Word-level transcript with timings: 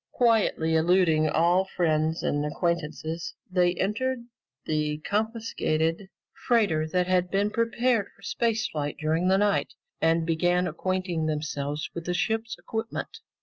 Quietly 0.13 0.73
eluding 0.73 1.29
all 1.29 1.63
friends 1.63 2.23
and 2.23 2.43
acquaintances, 2.43 3.35
they 3.51 3.75
entered 3.75 4.25
the 4.65 4.97
confiscated 5.07 6.07
freighter 6.47 6.87
that 6.87 7.05
had 7.05 7.29
been 7.29 7.51
prepared 7.51 8.07
for 8.15 8.23
space 8.23 8.67
flight 8.67 8.95
during 8.99 9.27
the 9.27 9.37
night 9.37 9.75
and 10.01 10.25
began 10.25 10.65
acquainting 10.65 11.27
themselves 11.27 11.87
with 11.93 12.05
the 12.05 12.15
ship's 12.15 12.57
equipment. 12.57 13.19